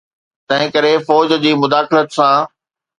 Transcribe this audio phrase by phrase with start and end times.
[0.51, 2.37] تنهنڪري فوج جي مداخلت سان.